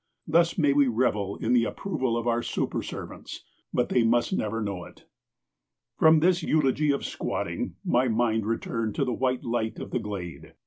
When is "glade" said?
9.99-10.53